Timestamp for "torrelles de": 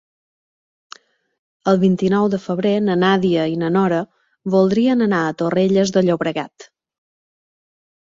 5.45-6.09